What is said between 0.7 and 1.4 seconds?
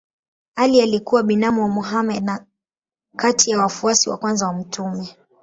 alikuwa